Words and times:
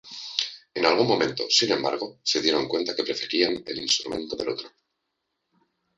En 0.73 0.83
algún 0.87 1.05
momento, 1.07 1.43
sin 1.47 1.73
embargo, 1.73 2.17
se 2.23 2.41
dieron 2.41 2.67
cuenta 2.67 2.95
que 2.95 3.03
preferían 3.03 3.61
el 3.67 3.77
instrumento 3.81 4.35
del 4.35 4.49
otro. 4.49 4.71